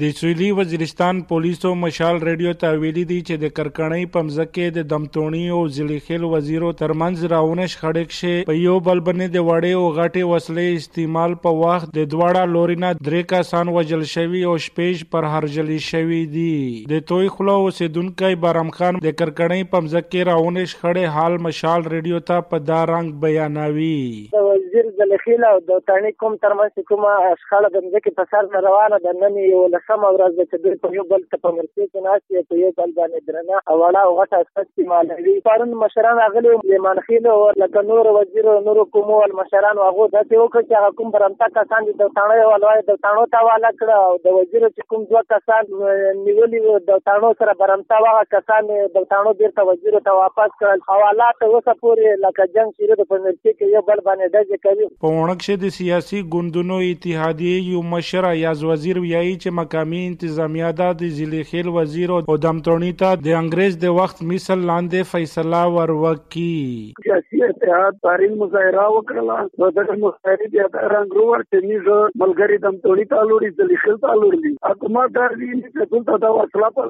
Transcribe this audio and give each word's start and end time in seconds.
د 0.00 0.10
سویلی 0.16 0.50
وزیرستان 0.56 1.20
پولیسو 1.28 1.70
مشال 1.74 2.18
ریډیو 2.26 2.50
ته 2.58 2.74
ویلي 2.82 3.02
دي 3.06 3.16
چې 3.20 3.38
د 3.44 3.50
کرکنۍ 3.54 4.04
په 4.10 4.12
پمزکه 4.16 4.74
د 4.74 4.84
دمتونی 4.90 5.40
او 5.54 5.62
ځلیخل 5.76 6.26
وزیرو 6.34 6.68
ترمنځ 6.82 7.30
راونه 7.32 7.66
شخړک 7.72 8.14
شي 8.18 8.34
په 8.50 8.56
یو 8.58 8.76
بل 8.88 9.02
باندې 9.08 9.34
د 9.36 9.44
وړې 9.48 9.72
او 9.78 9.88
غټې 9.96 10.28
وسلې 10.32 10.76
استعمال 10.82 11.34
په 11.46 11.54
وخت 11.62 11.90
د 11.98 12.06
دواړه 12.12 12.52
لورینا 12.52 12.92
درې 13.00 13.30
کسان 13.32 13.72
وجل 13.78 14.04
شوی 14.12 14.44
او 14.50 14.54
شپېش 14.68 15.02
پر 15.16 15.26
هرجلی 15.32 15.80
شوی 15.88 16.20
دي 16.36 16.54
د 16.94 17.02
توي 17.10 17.34
خلو 17.38 17.58
اوسیدونکو 17.64 18.32
بارم 18.46 18.72
خان 18.78 19.02
د 19.08 19.18
کرکنۍ 19.22 19.68
په 19.72 19.78
پمزکه 19.78 20.28
راونه 20.30 20.68
شخړې 20.74 21.18
حال 21.18 21.40
مشال 21.48 21.90
ریډیو 21.96 22.22
ته 22.30 22.46
په 22.54 22.66
دا 22.70 22.80
رنگ 22.94 23.18
بیانوي 23.26 23.98
د 24.38 24.47
وزیر 24.50 24.90
ځلیخل 25.00 25.48
او 25.50 25.56
د 25.70 25.82
تانی 25.90 26.12
کوم 26.24 26.36
ترمنځ 26.44 26.88
کومه 26.92 27.14
شخړه 27.40 27.72
د 27.74 27.90
ځکه 27.96 28.14
په 28.20 28.24
سر 28.34 28.68
روانه 28.68 29.00
ده، 29.08 29.16
نن 29.24 29.40
یو 29.46 29.64
سم 29.88 30.06
ورځ 30.06 30.32
ده 30.38 30.44
چې 30.50 30.56
دوی 30.64 30.76
په 30.86 31.00
یو 31.00 31.06
بل 31.14 31.26
ته 31.32 31.42
په 31.46 31.54
مرکې 31.58 31.84
کې 31.90 32.06
ناستې 32.06 32.48
په 32.52 32.62
یو 32.62 32.72
بل 32.78 32.94
باندې 33.00 33.20
درنه 33.32 33.56
او 33.70 33.76
اوړه 33.82 34.02
او 34.06 34.16
غټه 34.20 34.64
استعمالوي. 34.66 35.36
پرون 35.50 35.76
مشران 35.84 36.22
راغلي 36.24 36.56
لیمان 36.72 37.04
خیل 37.08 37.28
او 37.34 37.38
لکه 37.64 37.86
نور 37.92 38.12
وزیر 38.20 38.52
نور 38.70 38.84
کوم 38.96 39.08
کومو 39.08 39.40
مشران 39.40 39.78
هغه 39.80 40.06
د 40.12 40.24
ته 40.30 40.38
وکړي 40.40 40.64
چې 40.68 40.74
هغه 40.78 40.90
کوم 40.96 41.12
برمتا 41.12 41.46
کسان 41.58 41.86
دي 41.88 41.92
د 42.00 42.08
تاڼو 42.16 42.48
ولوي 42.48 42.80
د 42.88 42.96
تاڼو 43.04 43.24
ته 43.34 43.42
والا 43.48 43.70
کړه 43.80 43.96
او 44.08 44.16
د 44.24 44.34
وزیر 44.38 44.66
چې 44.66 44.88
کوم 44.92 45.04
دوه 45.12 45.22
کسان 45.32 45.70
نیولې 46.24 46.82
د 46.88 47.00
تاڼو 47.08 47.30
سره 47.42 47.54
برمتا 47.60 48.00
واغه 48.06 48.24
کسان 48.34 48.68
د 48.72 49.06
تاڼو 49.12 49.34
بیرته 49.38 49.66
وزیر 49.70 49.98
ته 50.08 50.16
واپس 50.18 50.50
کړل. 50.60 50.84
حوالات 50.90 51.46
اوسه 51.48 51.74
پورې 51.82 52.22
لکه 52.24 52.48
جنگ 52.56 52.76
شیره 52.80 52.98
د 53.00 53.08
پنځه 53.12 53.54
کې 53.58 53.76
یو 53.76 53.84
بل 53.88 54.04
باندې 54.08 54.26
دځ 54.38 54.62
کوي. 54.68 54.88
په 55.04 55.14
ونکشه 55.18 55.58
د 55.64 55.74
سیاسي 55.78 56.22
ګوندونو 56.36 56.80
اتحادیه 56.88 57.56
یو 57.72 57.82
مشر 57.92 58.30
یاز 58.42 58.64
وزیر 58.70 59.02
ویایي 59.04 59.34
چې 59.42 59.56
مقامی 59.60 60.02
انتظامیه 60.06 60.72
د 60.82 61.12
ضلع 61.18 61.42
خیل 61.50 61.68
وزیر 61.78 62.14
او 62.16 62.36
دمتونی 62.46 62.92
ته 63.02 63.20
د 63.26 63.38
انګريز 63.40 63.78
د 63.84 63.96
وخت 63.98 64.22
مثل 64.32 64.64
لاندې 64.70 65.10
فیصله 65.12 65.62
وروکي 65.76 66.54
سیاسي 67.06 67.42
اتحاد 67.48 68.00
تاریخ 68.08 68.36
مظاهره 68.42 68.86
وکړه 68.96 69.38
نو 69.62 69.70
د 69.78 69.92
مظاهره 70.04 70.68
د 70.76 70.86
رنگ 70.94 71.18
روور 71.20 71.44
چې 71.50 71.58
نیزه 71.70 71.98
ملګری 72.24 72.58
دمتونی 72.66 73.06
ته 73.12 73.26
لوري 73.32 73.50
ضلع 73.60 73.80
خیل 73.84 73.98
ته 74.06 74.16
لوري. 74.22 74.54
حکومت 74.70 75.14
دار 75.18 75.36
دي 75.42 75.50
چې 75.52 75.90
دلته 75.94 76.18
دا 76.26 76.32
وسله 76.38 76.70
په 76.78 76.84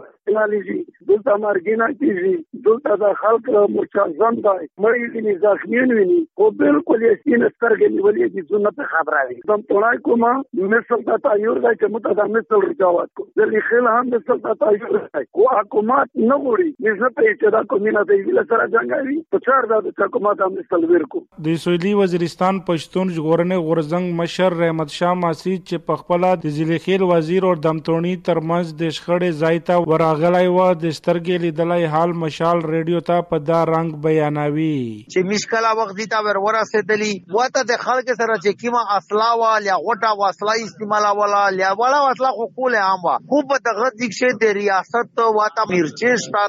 شي 0.68 0.78
دلته 1.08 1.36
مرګینا 1.44 1.88
کیږي 2.00 2.34
دلته 2.68 2.96
د 3.02 3.14
خلک 3.22 3.50
مرچا 3.76 4.04
ځم 4.22 4.40
دی. 4.46 4.66
مړی 4.84 5.04
دي 5.14 5.34
ځخمین 5.44 5.94
ویني. 5.98 6.20
او 6.38 6.50
بالکل 6.62 7.04
یې 7.08 7.14
سین 7.38 7.48
سترګې 7.54 7.88
نیولې 7.96 8.26
دي 8.34 8.42
سنت 8.50 8.78
خبره 8.92 9.20
دي 9.30 9.36
دمتونای 9.50 9.98
کومه 10.06 10.30
مثل 10.74 11.02
تا 11.08 11.16
تایور 11.26 11.60
دا 11.64 11.72
چې 11.80 11.92
متدا 11.96 12.26
مثل 12.36 12.64
رجاوات 12.64 13.10
کو۔ 13.20 13.26
دلی 13.40 13.60
خیل 13.68 13.88
هم 13.90 14.12
د 14.14 14.24
سلطه 14.30 14.54
تایور 14.62 14.98
دی 15.02 15.22
کو 15.38 15.46
حکومت 15.52 16.10
نه 16.22 16.38
غوړي 16.44 16.68
نشه 16.86 17.10
په 17.18 17.34
چې 17.40 17.54
دا 17.56 17.62
کومینه 17.72 18.02
دی 18.10 18.18
ویل 18.28 18.40
سره 18.52 18.66
جنگاوي 18.74 19.18
په 19.34 19.44
چار 19.48 19.68
دا 19.74 19.78
د 19.86 20.02
حکومت 20.04 20.42
هم 20.46 20.64
سلویر 20.74 21.06
کو۔ 21.14 21.22
د 21.48 21.60
سویلی 21.66 21.94
وزیرستان 22.00 22.60
پښتون 22.70 23.14
ژغورنې 23.18 23.66
غورزنګ 23.68 24.18
مشر 24.22 24.58
رحمت 24.62 24.96
شاه 24.96 25.14
ماسی 25.22 25.54
چې 25.58 25.86
په 25.90 26.02
خپل 26.02 26.28
د 26.46 26.56
ضلع 26.58 26.80
خیل 26.88 27.06
وزیر 27.12 27.48
او 27.50 27.54
دمتونی 27.68 28.16
ترمنځ 28.30 28.80
د 28.82 28.96
شخړې 28.98 29.30
ځای 29.44 29.64
ته 29.70 29.86
وراغلی 29.92 30.44
و 30.56 30.58
د 30.84 30.96
سترګې 30.98 31.46
لیدلای 31.46 31.88
حال 31.96 32.16
مشال 32.24 32.66
ریډیو 32.74 33.06
ته 33.12 33.28
په 33.32 33.46
دا 33.52 33.62
رنگ 33.74 34.00
بیانوي 34.08 34.76
چې 35.14 35.32
مشکله 35.32 35.74
وخت 35.82 35.96
دي 36.02 36.10
تا 36.14 36.24
ور 36.28 36.42
ورسېدلی 36.46 37.12
وته 37.36 37.62
د 37.70 37.80
خلک 37.84 38.08
سره 38.20 38.34
چې 38.42 38.50
کیما 38.60 38.82
اصلا 38.96 39.28
وا 39.40 39.52
یا 39.68 39.76
غټه 39.86 40.12
وسله 40.20 40.54
استعمال 40.66 41.08
ولا 41.20 41.42
یا 41.62 41.72
ولا 41.80 41.98
وسله 42.04 42.30
خو 42.38 42.46
کول 42.60 42.76
عام 42.82 43.02
وا۔ 43.06 43.16
خو 43.32 43.42
په 43.50 43.58
دغه 43.68 43.88
دښه 44.00 44.30
د 44.42 44.56
ریاست 44.60 45.20
واته 45.38 45.66
مرچې 45.72 46.10
شتا 46.24 46.44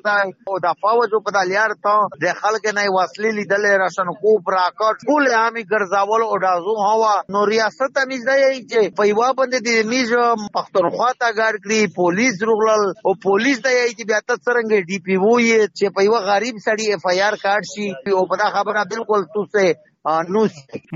او 0.49 0.59
د 0.65 0.77
فوج 0.83 1.17
په 1.25 1.35
دلیار 1.39 1.75
ته 1.87 1.95
د 2.23 2.39
خلک 2.41 2.69
نه 2.77 2.85
وسلې 2.97 3.31
لیدل 3.39 3.65
راشن 3.83 4.13
کو 4.21 4.35
پراکټ 4.47 5.09
کول 5.09 5.27
عامي 5.41 5.63
ګرځاول 5.73 6.21
او 6.29 6.39
دازو 6.45 6.77
هوا 6.87 7.09
ہاں 7.09 7.23
نو 7.35 7.41
ریاست 7.51 7.97
امیز 8.03 8.23
دی 8.29 8.39
چې 8.71 8.95
په 8.97 9.09
یو 9.11 9.21
باندې 9.39 9.59
د 9.67 9.91
میز 9.91 10.13
پښتونخوا 10.55 11.09
ته 11.21 11.27
ګار 11.39 11.59
کړی 11.63 11.93
پولیس 11.99 12.41
رغلل 12.49 12.83
او 13.05 13.13
پولیس 13.27 13.61
دی 13.67 13.75
چې 13.97 14.03
بیا 14.09 14.19
ته 14.27 14.35
څنګه 14.45 14.77
ډي 14.89 14.97
پی 15.05 15.15
وو 15.23 15.35
یې 15.39 15.59
چې 15.77 15.85
په 15.95 16.07
یو 16.07 16.23
غریب 16.31 16.55
سړی 16.67 16.87
اف 16.95 17.07
آی 17.13 17.21
آر 17.27 17.39
کارت 17.45 17.71
شي 17.73 17.87
او 18.17 18.25
په 18.33 18.41
دا 18.43 18.49
خبره 18.57 18.83
بالکل 18.95 19.29
توسه 19.37 19.67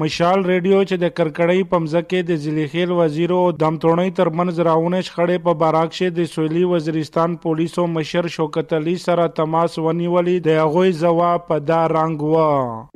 مشال 0.01 0.43
ریډیو 0.49 0.77
چې 0.89 1.01
د 1.01 1.11
کرکړۍ 1.17 1.65
پمزکه 1.71 2.19
د 2.27 2.37
ځلیخیل 2.43 2.91
وزیر 2.99 3.33
او 3.39 3.41
دمتونی 3.63 4.13
ترمنځ 4.19 4.65
راونه 4.67 5.01
شخړې 5.07 5.43
په 5.47 5.59
باراکشه 5.63 6.13
د 6.19 6.29
سویلی 6.31 6.63
وزیرستان 6.71 7.35
پولیسو 7.43 7.85
مشر 7.97 8.27
شوکت 8.35 8.73
علي 8.77 8.95
سره 9.03 9.27
تماس 9.39 9.75
ونیولې 9.79 10.45
د 10.47 10.57
هغه 10.61 10.95
جواب 11.01 11.45
په 11.51 11.65
دا 11.71 11.81
رنگ 11.93 12.23
و 12.29 12.39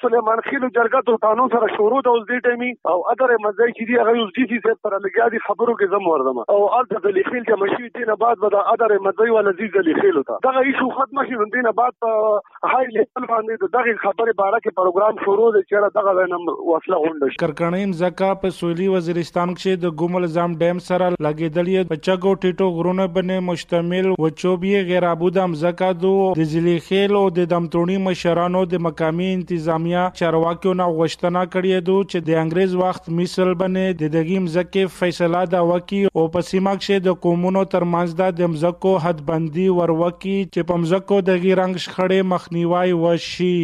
سليمان 0.06 0.42
خیل 0.48 0.66
جرګه 0.66 1.02
ته 1.10 1.22
قانون 1.28 1.54
سره 1.56 1.70
شروع 1.76 2.02
د 2.08 2.10
اوس 2.14 2.26
دی 2.32 2.40
ټیمي 2.48 2.72
او 2.94 2.98
اثر 3.14 3.36
مزای 3.46 3.70
چې 3.72 3.92
دی 3.92 4.00
هغه 4.02 4.24
اوس 4.24 4.34
دي 4.40 4.48
چې 4.54 4.82
پر 4.88 4.98
لګیا 5.06 5.30
دي 5.36 5.44
خبرو 5.48 5.78
کې 5.82 5.96
زم 5.96 6.10
وردم۔ 6.14 6.42
او 6.56 6.60
الته 6.80 7.04
د 7.06 7.16
لیخیل 7.20 7.44
چې 7.44 7.62
مشي 7.66 7.94
دینه 8.00 8.18
بعد 8.26 8.44
به 8.46 8.54
د 8.58 8.74
اثر 8.76 8.96
مزای 9.10 9.38
ولا 9.38 9.56
زی 9.62 9.70
د 9.78 9.88
لیخیل 9.92 10.22
ته 10.32 10.40
دغه 10.50 10.66
ایشو 10.72 10.90
ختم 10.98 11.24
شي 11.30 11.42
دینه 11.58 11.76
بعد 11.84 12.10
هاي 12.10 12.84
لیول 12.96 13.30
باندې 13.34 13.74
دغه 13.78 13.98
خبره 14.08 14.38
باره 14.44 14.60
کې 14.64 14.78
پروګرام 14.82 15.24
شروع 15.28 15.54
دی 15.58 15.66
چې 15.70 15.88
دغه 16.08 16.16
وینم 16.18 16.44
وسله 16.50 16.98
غونډه 17.04 17.40
کرکنیم 17.44 17.94
زکا 18.02 18.32
په 18.44 18.54
سویلی 18.58 18.88
وزیرستان 18.96 19.54
کې 19.56 19.82
د 19.84 19.96
ګومل 20.02 20.28
زام 20.36 20.56
ډیم 20.62 20.80
سره 20.88 21.10
لګیدلې 21.26 21.90
بچګو 21.92 22.32
ټیټو 22.44 22.68
غرونه 22.78 23.08
باندې 23.16 23.46
مشتمل 23.50 24.10
و 24.26 24.30
چوبي 24.42 24.74
غیر 24.90 25.08
ابودم 25.12 25.56
زکا 25.64 25.92
دو، 26.04 26.14
د 26.40 26.50
ځلی 26.54 26.78
خیل 26.88 27.16
او 27.22 27.24
د 27.40 27.50
دمتونی 27.54 27.98
مشرانو 28.08 28.64
د 28.74 28.84
مقامی 28.88 29.30
انتظامیه 29.34 30.04
چارواکیو 30.22 30.76
نه 30.82 30.88
غوښتنه 31.00 31.46
کړې 31.54 31.88
دو 31.90 31.98
چې 32.04 32.28
د 32.30 32.42
انګريز 32.44 32.78
وخت 32.84 33.10
مثل 33.20 33.54
باندې 33.64 34.00
د 34.04 34.14
دګیم 34.18 34.50
زکه 34.56 34.94
فیصله 35.00 35.44
دا 35.56 35.64
وکي 35.72 36.02
او 36.14 36.28
په 36.38 36.48
سیمه 36.52 36.76
کې 36.82 37.06
د 37.10 37.20
قومونو 37.28 37.66
ترمنځ 37.76 38.36
د 38.42 38.54
مزکو 38.56 38.96
حد 39.08 39.26
بندي 39.32 39.68
وروکي 39.80 40.38
چې 40.54 40.70
په 40.72 40.84
مزکو 40.84 41.22
د 41.30 41.42
غیرنګ 41.44 41.84
شخړې 41.86 42.30
مخنیوي 42.34 42.98
وشي. 43.04 43.58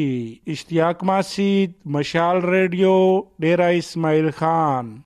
اشتیاق 0.56 1.04
ماسید 1.10 1.76
خیال 2.24 2.42
ریڈیو 2.42 3.22
ڈیرا 3.40 3.66
اسماعیل 3.66 4.30
خان۔ 4.32 5.04